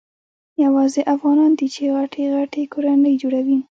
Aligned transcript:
یوازي 0.63 1.01
افغانان 1.13 1.51
دي 1.59 1.67
چي 1.73 1.83
غټي 1.97 2.23
غټي 2.35 2.61
کورنۍ 2.73 3.13
جوړوي. 3.21 3.57